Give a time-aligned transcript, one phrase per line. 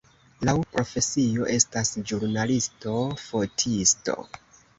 [0.47, 4.19] Laŭ profesio estas ĵurnalisto-fotisto.